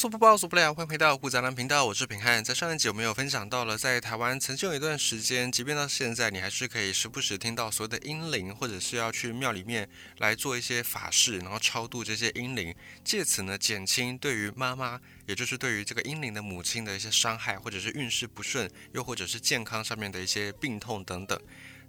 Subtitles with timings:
[0.00, 0.72] 无所不包，无所不了。
[0.72, 2.42] 欢迎回到顾杂兰频道，我是平汉。
[2.42, 9.86] 在上一集我们有分享到了，在台湾曾经有一段时间，即便到现在，你还是可以时不时听到所谓的阴灵，或者是要去庙里面
[10.16, 12.74] 来做一些法事，然后超度这些阴灵，
[13.04, 21.38] 借此呢减轻对于妈妈，也就是对于这个阴灵的母亲的一些伤害，或者是运势不顺，又或者是健康上面的一些病痛等等。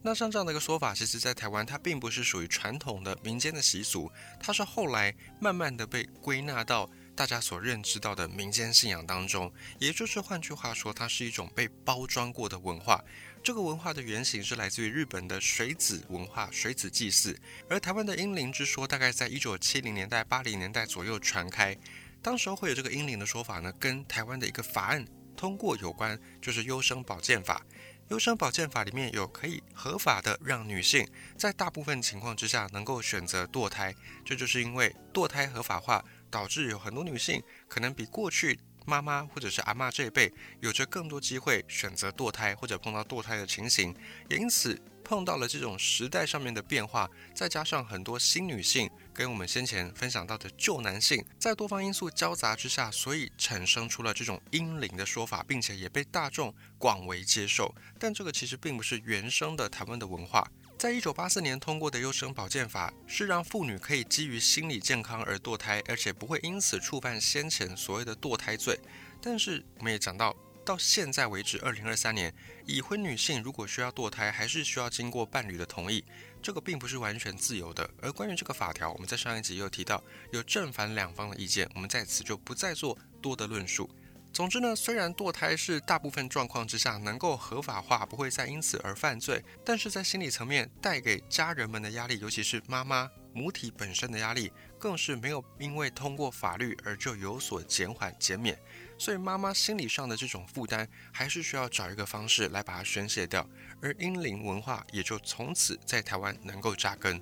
[0.02, 6.90] 那像这样的一个说法，其实在台湾它并不是属于传统的民间的习俗，它是后来慢慢的被归纳到。
[7.16, 13.04] 大家所认知到的民间信仰当中，也就是换句话说，它是一种被包装过的文化。
[13.44, 17.40] 这个文化的原型是来自于日本的水子文化、水子祭祀，
[17.70, 21.76] 而台湾的阴灵之说大概在一九七零年代、八零年代左右传开。
[22.22, 25.06] 当时候会有这个阴灵的说法呢，跟台湾的一个法案
[25.36, 27.66] 通过有关，就是优生保健法。
[28.10, 36.04] 优生保健法里面有可以合法的让女性在大部分情况之下能够选择堕胎，这就是因为堕胎合法化。
[36.32, 43.94] 导致有很多女性可能比过去妈妈或者是阿妈这一辈有着更多机会选择堕胎或者碰到堕胎的情形，
[44.30, 57.76] 也因此碰到了这种时代上面的变化，再加上很多新女性跟我们先前分享到的旧男性，在多方因素交杂之下，所以产生出了这种阴灵的说法，并且也被大众广为接受。
[58.00, 60.50] 但这个其实并不是原生的台湾的文化。
[60.82, 68.80] 在一九八四年通过的优生保健法，是让妇女可以基于心理健康而堕胎，而且不会因此触犯先前所谓的堕胎罪。
[69.22, 72.34] 但是我们也讲到，到现在为止，二零二三年，
[72.66, 76.04] 已婚女性如果需要堕胎，还是需要经过伴侣的同意，
[76.42, 77.88] 这个并不是完全自由的。
[78.02, 83.88] 而关于这个法条，我们在上一集又提到有正反两方的意见，我们在此就不再做多的论述。
[84.34, 98.58] 总之呢，虽然堕胎是大部分状况之下能够合法化，不会再因此而犯罪，但是在心理层面带给家人们的压力，尤其是妈妈母体本身的压力，更是没有因为通过法律而就有所减缓减免。
[98.98, 103.46] 所以妈妈心理上的这种负担，还是需要找一个方式来把它宣泄掉，
[103.82, 107.22] 而英灵文化也就从此在台湾能够扎根。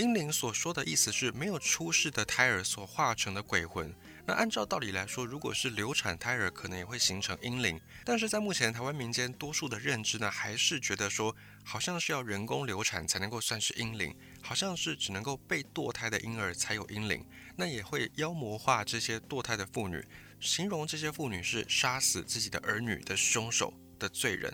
[0.00, 3.94] 阴灵所说的意思是没有出世的胎儿所化成的鬼魂。
[4.24, 7.78] 那按照道理来说，如果是流产胎儿，可能也会形成阴灵。
[8.02, 17.22] 但是在目前台湾民间多数的认知呢，还是觉得说，好像是要人工流产才能够算是阴灵，好像是只能够被堕胎的婴儿才有阴灵。
[17.56, 20.02] 那也会妖魔化这些堕胎的妇女，
[20.40, 24.50] 形容这些妇女是杀死自己的儿女的凶手的罪人。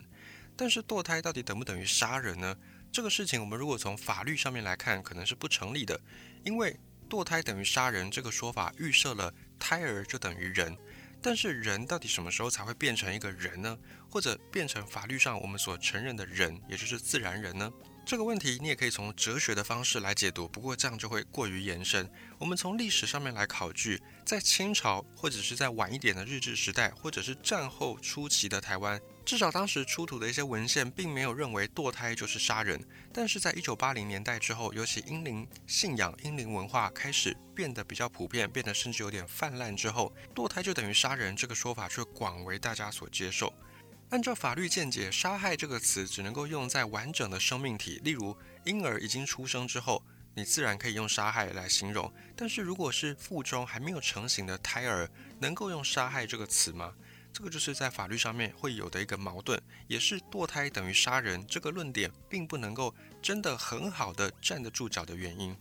[0.57, 2.57] 但是堕胎到底等不等于杀人呢？
[2.91, 5.99] 这个事情我们如果从法律上面来看，可能是不成立的，
[6.43, 6.75] 因为
[7.09, 9.33] 堕胎等于杀人这个说法预设了。
[9.59, 10.77] 胎儿就等于人，
[11.19, 13.75] 但是人到底什么时候才会变成一个人呢？
[14.07, 17.71] 或者变成法律上我们所承认的人，也就是自然人呢？
[18.05, 22.07] 这个问题你也可以从哲学的方式来解读，不过这样就会过于延伸。
[22.37, 28.99] 我们从历史上面来考据，在清朝或者是在晚一点的日治时代，或者是战后初期的台湾。
[29.25, 32.77] 至少当时出土的一些文献，并没有认为堕胎就是杀人。
[33.13, 43.53] 但是在一九八零年代之后，尤其阴灵信仰、阴灵文化开始变得比较普遍，变得甚至有点泛滥之后，堕胎就等于杀人这个说法却广为大家所接受。
[44.09, 48.35] 按照法律见解，杀害这个词只能够用在完整的生命体，例如
[48.65, 50.03] 婴儿已经出生之后，
[50.37, 52.13] 你自然可以用杀害来形容。
[52.35, 55.09] 但是如果是腹中还没有成型的胎儿，
[55.39, 56.93] 能够用杀害这个词吗？
[57.33, 65.57] 这个就是在法律上面会有的一个矛盾，也是堕胎等于杀人这个论点并不能够真的很好的站得住脚的原因。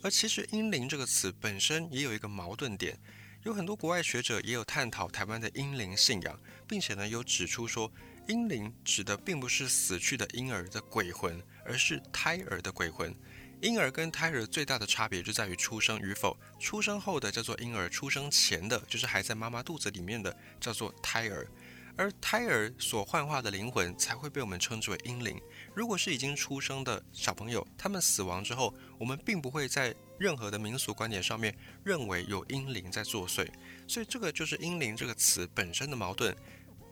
[0.00, 2.96] 而其实“阴灵”这个词本身也有一个矛盾点，
[3.42, 6.38] 有很多国外学者也有探讨台湾的阴灵信仰，
[6.68, 7.90] 并且呢有指出说，
[8.28, 13.12] 阴灵指的并不是死去的婴儿的鬼魂，而是胎儿的鬼魂。
[13.60, 16.36] 婴儿跟胎儿最大的差别就在于出生与否。
[16.58, 21.48] 出生后的叫做婴儿，出生前的就是还在妈妈肚子里面的叫做胎儿。
[21.96, 25.40] 而胎儿所幻化的灵魂才会被我们称之为婴灵。
[25.72, 33.48] 如果是已经出生的小朋友，他们死亡之后，我们并不会在任何的民俗观点上面认为有婴灵在作祟。
[33.86, 36.36] 所以这个就是婴灵这个词本身的矛盾。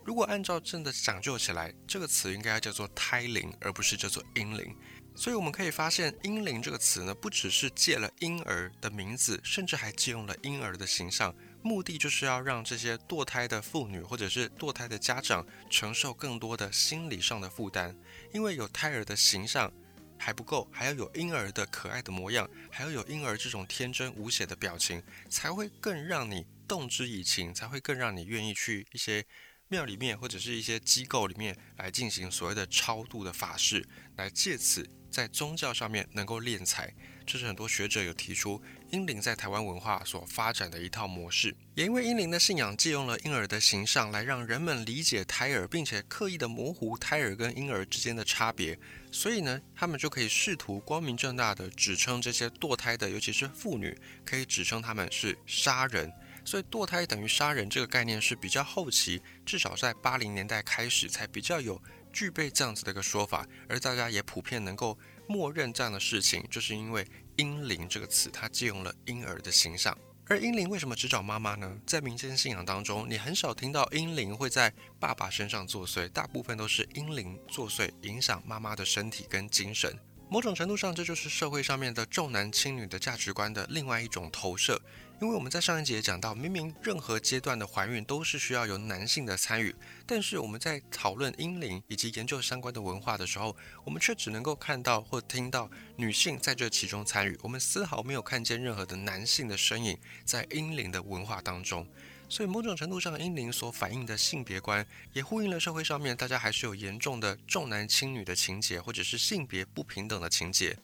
[0.05, 4.73] 如果按照真的讲究起来，这个词应该要叫做胎灵，而不是叫做婴灵。
[5.15, 17.95] 所以我们可以发现，“婴灵”这个词呢，不只是借了婴儿的名字，甚至还借用了婴儿的形象，目的就是要让这些堕胎的妇女或者是堕胎的家长承受更多的心理上的负担。
[18.33, 19.71] 因为有胎儿的形象
[20.17, 29.25] 还不够，还要有婴儿的可爱的模样，还要有婴儿这种天真无邪的表情，才会更让你动之以情，才会更让你愿意去一些。
[29.73, 33.83] 庙里面或者是一些机构里面来进行所谓的超度的法事，
[34.17, 36.93] 来借此在宗教上面能够敛财。
[37.25, 38.61] 这是很多学者有提出
[38.91, 41.55] 英灵在台湾文化所发展的一套模式。
[41.73, 48.77] 也因为英灵的信仰借用了婴儿的形象来让人们理解胎儿，并且刻意的模糊胎儿跟婴儿之间的差别，
[49.11, 56.13] 所以呢，他们就可以试图光明正大的指称这些堕胎的，尤其是妇女，可以指称他们是杀人。
[56.45, 61.81] 所以堕胎等于杀人这个概念是比较后期，至少在八零年代开始才比较有
[62.11, 64.97] 具备这样子的一个说法，而大家也普遍能够
[65.27, 67.07] 默认这样的事情，就是因为
[67.37, 69.97] “婴灵”这个词，它借用了婴儿的形象。
[70.27, 71.77] 而婴灵为什么只找妈妈呢？
[71.85, 79.97] 在民间信仰当中，你很少听到婴灵会在爸爸身上作祟，大部分都是婴灵作祟，影响妈妈的身体跟精神。
[80.33, 84.81] 某种程度上，这就是社会上面的重男轻女的价值观的另外一种投射。
[85.21, 89.75] 因为我们在上一节讲到，明明任何阶段的怀孕都是需要有男性的参与，
[90.07, 99.95] 但是我们在讨论婴灵以及研究相关的文化的时候，我们却只能够看到或听到女性在这其中参与，我们丝毫没有看见任何的男性的身影
[100.25, 101.87] 在婴灵的文化当中。
[102.29, 110.77] 所以某种程度上，英灵所反映的性别观，也呼应了社会上面大家还是有严重的重男轻女的情节，或者是性别不平等的情节。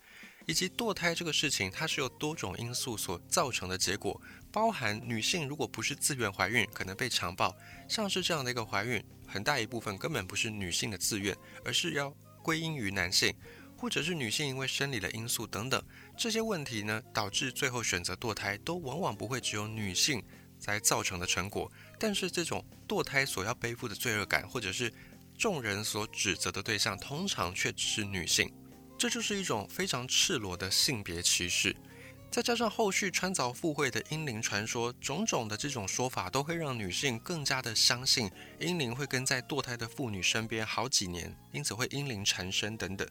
[0.46, 4.20] 以及堕胎这个事情，它是由多种因素所造成的结果，
[4.52, 7.56] 包含女性如果不是自愿怀孕，可能被强暴，
[7.88, 12.10] 像是这样的一个怀孕，很大一部分根本不是女性的自愿，而是要
[12.42, 13.32] 归因于男性，
[13.78, 15.80] 或者是女性因为生理的因素等等
[16.18, 20.24] 这些问题呢，导致最后选择堕胎，都往往不会只有女性
[20.60, 24.94] 才造成的成果，但是这种堕胎所要背负的罪恶感，或者是
[25.38, 28.54] 众人所指责的对象，通常却只是女性。
[28.98, 31.74] 这就是一种非常赤裸的性别歧视，
[32.30, 38.30] 再加上后续穿凿附会的阴灵传说，种种的这种说法都会让女性更加的相信
[38.60, 43.08] 阴灵会跟在堕胎的妇女身边好几年，因此会阴灵缠身等等。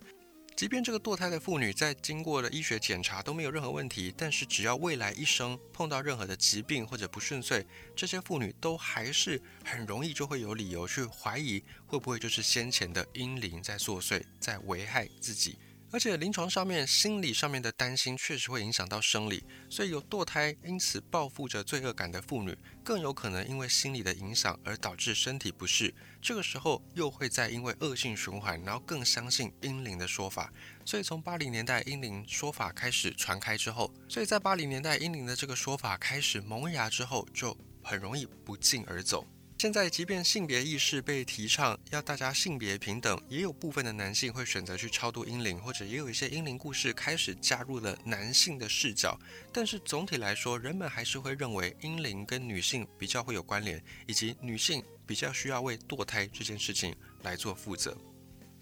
[0.58, 7.64] 即便这个堕胎的妇女在经过了医学检查都没有任何问题，但是只要未来一生碰到任何的疾病或者不顺遂，
[7.94, 15.56] 这些妇女都还是很容易就会有理由去怀疑会不会就是先前的阴灵在作祟，在危害自己。
[15.90, 25.94] 而且临床上面、心理上面的担心确实会影响到生理，所以有堕胎因此报复着罪恶感的妇女，更有可能因为心理的影响而导致身体不适。
[26.20, 30.52] 这个时候又会再因为恶性循环，然后更相信阴灵的说法。
[30.84, 39.26] 所以从八零年代阴灵说法开始传开之后，所以在八零年代阴灵的这个说法开始萌芽之后，就很容易不胫而走。
[39.60, 49.18] 现在，即便性别意识被提倡，要大家性别平等，也有部分的男性会选择去超度英灵，或者也有一些英灵故事开始加入了男性的视角。
[49.52, 56.94] 但是总体来说，人们还是会认为英灵跟女性比较会有关联，以及女性比较需要为堕胎这件事情
[57.24, 57.98] 来做负责。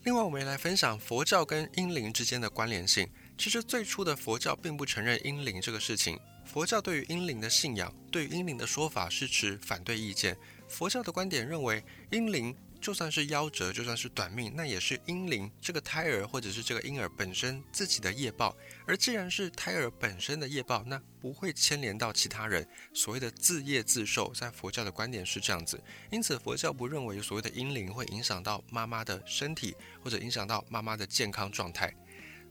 [0.05, 3.07] 另外，我们也来分享佛教跟英灵之间的关联性。
[3.37, 10.35] 其实最初的佛教并不承认英灵这个事情，佛教对于英灵的信仰，对于英灵的说法是持反对意见。
[10.69, 18.55] 佛教的观点认为，婴灵就算是夭折，就算是短命，那也是婴灵这个胎儿或者是这个婴儿本身自己的业报。
[18.87, 22.67] 而既然是胎儿本身的业报，那不会牵连到其他人。
[22.93, 25.83] 所谓的自业自受，在佛教的观点是这样子。
[26.11, 31.93] 因此，佛教不认为所谓的婴灵会影响到妈妈的身体，或者影响到妈妈的健康状态。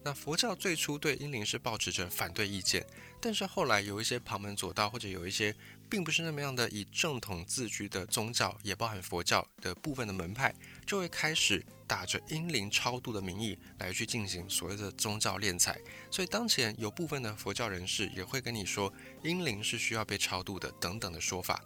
[0.05, 2.85] 那佛教最初对婴灵是抱持着反对意见，
[3.19, 5.53] 但是后来有一些旁门左道，或者有一些。
[5.87, 15.79] 并不是那么样的以正统自居的宗教，也包含佛教的部分的门派，就会开始打着阴灵超度的名义来去进行所谓的宗教敛财。
[16.09, 21.63] 所以当前有部分的佛教人士也会跟你说，阴灵是需要被超度的等等的说法。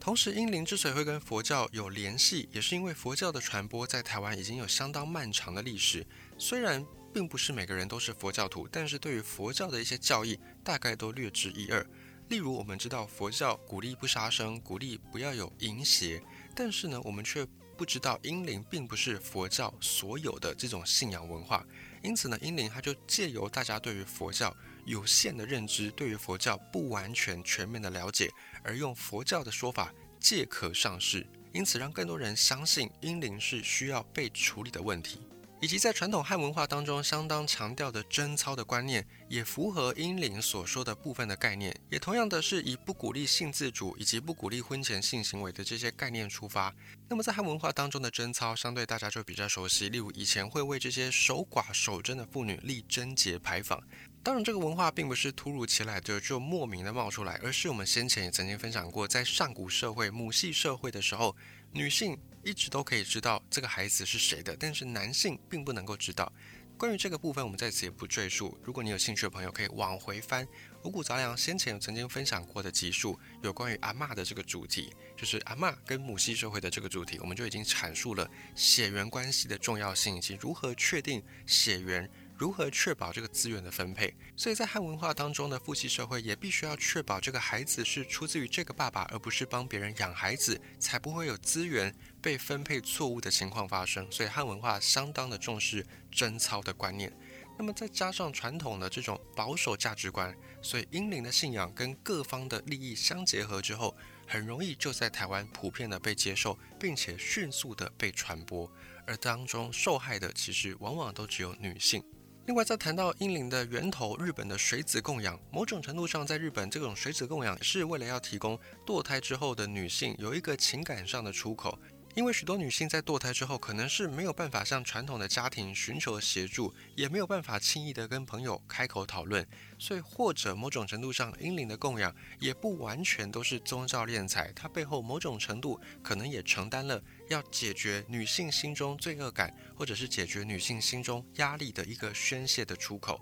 [0.00, 6.04] 同时，阴灵之所以会跟佛教有联系，也是因为佛教的传播在台湾已经有相当漫长的历史。
[6.36, 11.84] 虽然并不是每个人都是佛教徒，但是对于佛教的一些教义，大概都略知一二。
[12.28, 16.22] 例如，我们知道佛教鼓励不杀生，鼓励不要有淫邪，
[16.54, 17.44] 但是呢，我们却
[17.76, 21.66] 不知道阴灵并不是佛教所有的这种信仰文化。
[22.02, 28.30] 因此呢，阴灵它就借由大家对于佛教有限的认知，对于佛教不完全全面的了解，
[28.62, 35.20] 而用佛教的说法借壳上市，因此让更多人相信阴灵是需要被处理的问题。
[35.60, 46.74] 以及在传统汉文化当中相当强调的贞操的观念，也符合英灵所说的部分的概念，也同样的是以不鼓励性自主以及不鼓励婚前性行为的这些概念出发。
[47.08, 53.82] 那么在汉文化当中的贞操，相对大家就比较熟悉，例如以前会为这些守寡守贞的妇女立贞节牌坊。
[54.22, 61.36] 当然，这个文化并不是突如其来的就莫名的冒出来，而是我们先前也曾经分享过，在上古社会母系社会的时候，
[61.72, 62.18] 女性。
[62.42, 66.32] 一直都可以知道这个孩子是谁的，但是男性并不能够知道。
[66.78, 68.56] 关于这个部分，我们在此也不赘述。
[68.64, 70.48] 如果你有兴趣的朋友，可以往回翻
[70.82, 82.10] 五谷杂粮先前有曾经分享过的集数，有关于阿嬷的这个主题，就是阿嬷跟母系社会的这个主题，我们就已经阐述了血缘关系的重要性以及如何确定血缘。
[82.38, 84.14] 如何确保这个资源的分配？
[84.34, 94.06] 所以在汉文化当中的父系社会也必须要确保这个孩子是出自于这个爸爸，而不是帮别人养孩子，才不会有资源被分配错误的情况发生。
[94.10, 97.12] 所以汉文化相当的重视贞操的观念。
[97.58, 103.94] 那么再加上传统的这种保守价值观，所以英灵的信仰跟各方的利益相结合之后，
[104.26, 108.70] 很容易就在台湾普遍的被接受，并且迅速的被传播。
[109.06, 112.02] 而当中受害的其实往往都只有女性。
[112.46, 121.78] 另外，在谈到英灵的源头，日本的水子供养，某种程度上，在日本这种水子供养是为了要提供堕胎之后的女性有一个情感上的出口。
[122.20, 129.48] 因为许多女性在堕胎之后，可能是没有办法向传统的家庭寻求协助，也没有办法轻易的跟朋友开口讨论，
[129.78, 143.18] 所以或者某种程度上，阴灵的供养也不完全都是宗教敛财，它背后某种程度可能也承担了要解决女性心中罪恶感，或者是解决女性心中压力的一个宣泄的出口。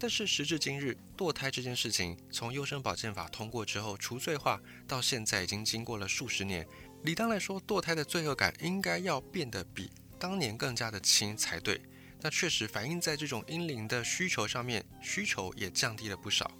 [0.00, 6.66] 但是时至今日，堕胎这件事情从优生保健法通过之后除罪化，到现在已经经过了数十年。
[7.02, 11.80] 理当来说，堕胎的罪恶感应该要变得比当年更加的轻才对。
[12.20, 16.50] 那确实反映在这种婴灵的需求上面，需求也降低了不少。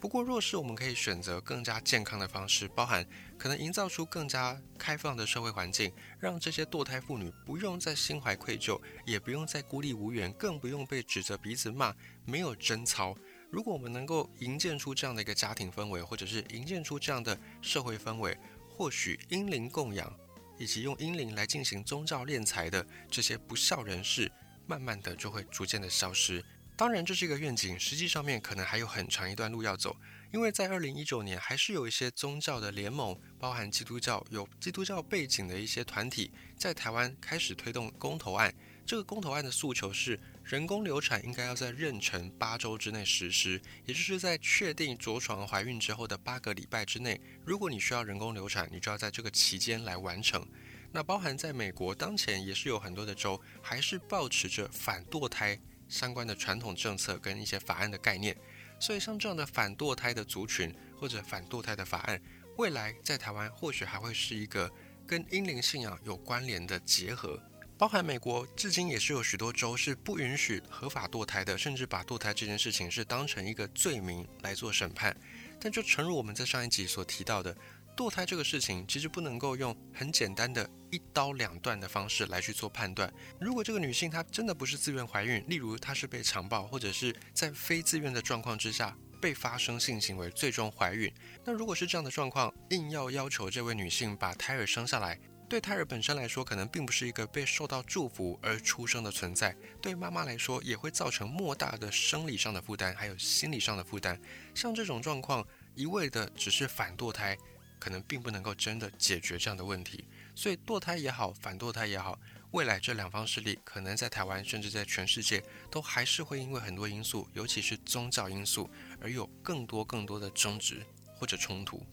[0.00, 3.06] 不过，若是我们可以选择更加健康的方式，包含
[3.38, 11.94] 可能营造出更加开放的社会环境，让这些堕胎妇女不用再心怀愧疚，也不用再孤立无援，更不用被指着鼻子骂
[12.26, 13.16] 没有贞操。
[13.50, 18.36] 如果我们能够营建出这样的一个家庭氛围，或者是营建出这样的社会氛围，
[18.76, 20.12] 或许阴灵供养，
[20.58, 24.30] 以及用阴灵来进行宗教敛财的这些不孝人士，
[24.66, 26.44] 慢慢的就会逐渐的消失。
[26.76, 29.96] 当然，这是一个愿景，实际上面可能还有很长一段路要走。
[30.32, 38.52] 因为在二零一九年，还是有一些宗教的联盟，包含基督教有基督教背景的一些团体，在台湾开始推动公投案。
[38.84, 40.20] 这个公投案的诉求是。
[40.44, 47.18] 人工流产应该要在妊娠八周之内实施，也就是在确定着床怀孕之后的八个礼拜之内。
[47.46, 50.46] 如果你需要人工流产，你就要在这个期间来完成。
[50.92, 58.36] 那包含在美国当前也是有很多的州还是保持着反堕胎相关的传统政策跟一些法案的概念。
[58.80, 62.20] 所以像这样的反堕胎的族群或者反堕胎的法案，
[62.58, 64.70] 未来在台湾或许还会是一个
[65.06, 67.40] 跟英灵信仰有关联的结合。
[67.76, 75.14] 包含美国，至今也是有许多州是不允许合法堕胎的，甚至把堕胎这件事情是当成一个罪名来做审判。
[75.60, 77.56] 但就诚如我们在上一集所提到的，
[77.96, 83.12] 堕胎这个事情其实不能够用很简单的一刀两断的方式来去做判断。
[83.40, 91.12] 如果这个女性她真的不是自愿怀孕，例如她是被强暴，或者是在非自愿的状况之下被发生性行为最终怀孕，
[91.44, 95.18] 那如果是这样的状况，硬要要求这位女性把胎儿生下来。
[95.46, 99.54] 对胎儿本身来说，可能并不是一个被受到祝福而出生的存在。
[99.80, 104.18] 对妈妈来说，也会造成莫大的生理上的负担，还有心理上的负担。
[104.54, 107.36] 像这种状况，一味的只是反堕胎，
[107.78, 110.04] 可能并不能够真的解决这样的问题。
[110.34, 112.18] 所以，堕胎也好，反堕胎也好，
[112.50, 118.68] 未来这两方势力可能在台湾，甚至在全世界，都还是会因为很多因素，尤其是宗教因素，
[119.00, 120.84] 而有更多更多的争执
[121.16, 121.84] 或者冲突。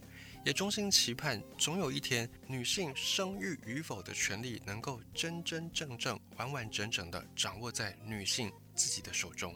[0.43, 9.55] 也衷心期盼，总有一天，女性生育与否的权利能够真真正正、完完整整地掌握在女性自己的手中。